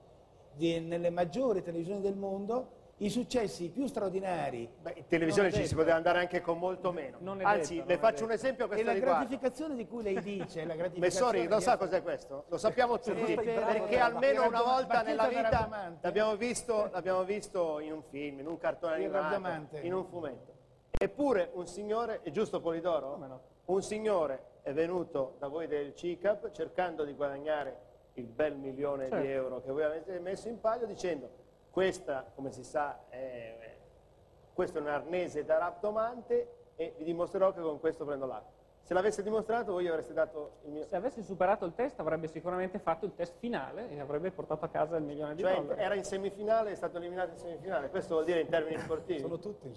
di- 0.53 0.81
nelle 0.81 1.09
maggiori 1.09 1.63
televisioni 1.63 2.01
del 2.01 2.17
mondo, 2.17 2.75
i 2.99 3.09
successi 3.09 3.69
più 3.69 3.85
straordinari 3.85 4.67
Beh, 4.81 4.93
in 4.97 5.07
televisione 5.07 5.51
ci 5.51 5.67
si 5.67 5.75
poteva 5.75 5.95
andare 5.95 6.19
anche 6.19 6.41
con 6.41 6.57
molto 6.57 6.91
meno. 6.91 7.17
Non 7.21 7.39
è 7.41 7.43
Anzi, 7.43 7.75
detto, 7.75 7.87
le 7.89 7.97
faccio 7.97 8.23
un 8.23 8.31
esempio 8.31 8.63
a 8.63 8.67
E 8.67 8.69
questo 8.69 8.85
la 8.87 8.93
riguardo. 8.93 9.19
gratificazione 9.19 9.75
di 9.75 9.87
cui 9.87 10.01
lei 10.01 10.19
dice, 10.19 10.65
la 10.65 10.73
gratificazione 10.75 11.31
Messori, 11.37 11.47
lo 11.47 11.59
sa 11.59 11.77
cos'è 11.77 12.01
questo? 12.01 12.45
Lo 12.47 12.57
sappiamo 12.57 12.99
tutti, 12.99 13.35
perché 13.35 13.99
almeno 13.99 14.47
una 14.47 14.63
volta 14.63 15.03
nella 15.03 15.27
vita 15.27 15.95
l'abbiamo 16.01 16.35
visto, 16.35 16.89
l'abbiamo 16.91 17.23
visto 17.23 17.79
in 17.79 17.91
un 17.91 18.01
film, 18.09 18.39
in 18.39 18.47
un 18.47 18.57
cartone 18.57 18.95
animato, 18.95 19.77
in 19.81 19.93
un 19.93 20.05
fumetto. 20.05 20.53
Eppure 20.99 21.51
un 21.53 21.67
signore, 21.67 22.21
è 22.23 22.31
giusto 22.31 22.59
Polidoro? 22.59 23.17
No? 23.17 23.41
Un 23.65 23.83
signore 23.83 24.55
è 24.63 24.73
venuto 24.73 25.35
da 25.37 25.47
voi 25.47 25.67
del 25.67 25.93
CICAP 25.93 26.49
cercando 26.49 27.03
di 27.03 27.13
guadagnare 27.13 27.85
il 28.13 28.25
bel 28.25 28.55
milione 28.55 29.07
Certo. 29.09 29.23
di 29.23 29.31
euro 29.31 29.61
che 29.61 29.71
voi 29.71 29.83
avete 29.83 30.19
messo 30.19 30.47
in 30.47 30.59
palio 30.59 30.87
dicendo 30.87 31.29
questa, 31.77 32.25
come 32.33 32.51
si 32.51 32.63
sa, 32.63 33.01
è, 33.07 33.55
questo 34.51 34.79
è 34.79 34.81
un 34.81 34.87
arnese 34.87 35.45
da 35.45 35.59
raptomante 35.59 36.71
e 36.75 36.95
vi 36.97 37.03
dimostrerò 37.03 37.53
che 37.53 37.61
con 37.61 37.79
questo 37.79 38.03
prendo 38.03 38.25
l'acqua. 38.25 38.51
Se 38.81 38.95
l'avesse 38.95 39.21
dimostrato 39.21 39.73
voi 39.73 39.87
avreste 39.87 40.11
dato 40.11 40.53
il 40.63 40.71
mio... 40.71 40.85
Se 40.85 40.95
avesse 40.95 41.21
superato 41.21 41.65
il 41.65 41.75
test 41.75 41.99
avrebbe 41.99 42.25
sicuramente 42.29 42.79
fatto 42.79 43.05
il 43.05 43.13
test 43.13 43.35
finale 43.37 43.91
e 43.91 43.99
avrebbe 43.99 44.31
portato 44.31 44.65
a 44.65 44.69
casa 44.69 44.97
il 44.97 45.03
milione 45.03 45.35
di 45.35 45.43
Cioè 45.43 45.53
dollari. 45.53 45.79
era 45.79 45.93
in 45.93 46.03
semifinale, 46.03 46.71
è 46.71 46.75
stato 46.75 46.97
eliminato 46.97 47.33
in 47.33 47.37
semifinale, 47.37 47.89
questo 47.89 48.15
vuol 48.15 48.25
dire 48.25 48.39
in 48.39 48.47
termini 48.47 48.79
sportivi. 48.79 49.19
Sono 49.19 49.37
tutti 49.37 49.71